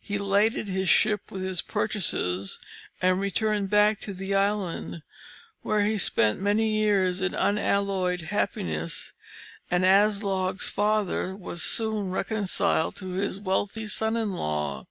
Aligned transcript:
He 0.00 0.18
laded 0.18 0.66
his 0.66 0.88
ship 0.88 1.30
with 1.30 1.40
his 1.44 1.62
purchases, 1.62 2.58
and 3.00 3.20
returned 3.20 3.70
back 3.70 4.00
to 4.00 4.12
the 4.12 4.34
island, 4.34 5.02
where 5.62 5.84
he 5.84 5.98
spent 5.98 6.40
many 6.42 6.80
years 6.82 7.20
in 7.20 7.32
unalloyed 7.32 8.22
happiness, 8.22 9.12
and 9.70 9.84
Aslog's 9.84 10.68
father 10.68 11.36
was 11.36 11.62
soon 11.62 12.10
reconciled 12.10 12.96
to 12.96 13.10
his 13.10 13.38
wealthy 13.38 13.86
son 13.86 14.16
in 14.16 14.32
law. 14.32 14.86